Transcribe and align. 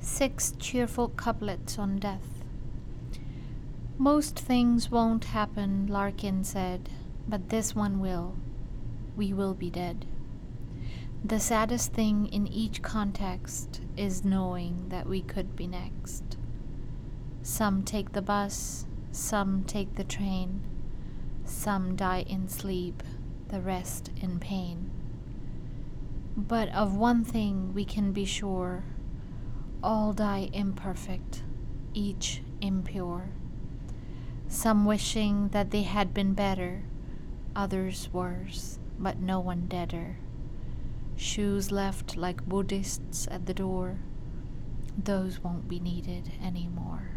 Six 0.00 0.54
cheerful 0.58 1.08
couplets 1.08 1.78
on 1.78 1.98
death. 1.98 2.44
Most 3.98 4.38
things 4.38 4.90
won't 4.90 5.24
happen, 5.24 5.86
Larkin 5.88 6.44
said, 6.44 6.88
but 7.26 7.48
this 7.48 7.74
one 7.74 7.98
will. 7.98 8.36
We 9.16 9.32
will 9.32 9.54
be 9.54 9.70
dead. 9.70 10.06
The 11.24 11.40
saddest 11.40 11.92
thing 11.92 12.26
in 12.28 12.46
each 12.46 12.80
context 12.80 13.80
is 13.96 14.24
knowing 14.24 14.88
that 14.88 15.08
we 15.08 15.20
could 15.20 15.56
be 15.56 15.66
next. 15.66 16.36
Some 17.42 17.82
take 17.82 18.12
the 18.12 18.22
bus, 18.22 18.86
some 19.10 19.64
take 19.64 19.96
the 19.96 20.04
train, 20.04 20.60
some 21.44 21.96
die 21.96 22.24
in 22.28 22.48
sleep, 22.48 23.02
the 23.48 23.60
rest 23.60 24.12
in 24.20 24.38
pain. 24.38 24.90
But 26.36 26.68
of 26.68 26.96
one 26.96 27.24
thing 27.24 27.74
we 27.74 27.84
can 27.84 28.12
be 28.12 28.24
sure 28.24 28.84
all 29.82 30.12
die 30.12 30.50
imperfect, 30.52 31.42
each 31.94 32.42
impure. 32.60 33.30
Some 34.48 34.84
wishing 34.84 35.48
that 35.48 35.70
they 35.70 35.82
had 35.82 36.12
been 36.12 36.34
better, 36.34 36.84
others 37.54 38.08
worse, 38.12 38.78
but 38.98 39.18
no 39.18 39.40
one 39.40 39.66
deader. 39.66 40.18
Shoes 41.16 41.70
left 41.70 42.16
like 42.16 42.48
Buddhists 42.48 43.28
at 43.30 43.46
the 43.46 43.54
door, 43.54 43.98
those 44.96 45.42
won't 45.42 45.68
be 45.68 45.78
needed 45.78 46.32
anymore. 46.42 47.10